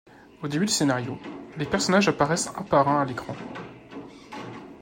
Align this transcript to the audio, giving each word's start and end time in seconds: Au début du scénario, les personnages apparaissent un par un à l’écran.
Au 0.41 0.47
début 0.47 0.65
du 0.65 0.71
scénario, 0.71 1.15
les 1.59 1.65
personnages 1.67 2.07
apparaissent 2.07 2.49
un 2.57 2.63
par 2.63 2.87
un 2.89 3.03
à 3.03 3.05
l’écran. 3.05 3.35